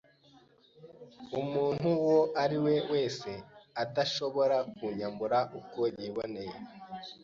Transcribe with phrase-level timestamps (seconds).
[1.39, 3.31] umuntu uwo ari we wese
[3.83, 6.55] adashobora kunyambura uko yiboneye